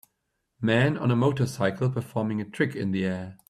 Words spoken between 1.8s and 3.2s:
performing a trick in the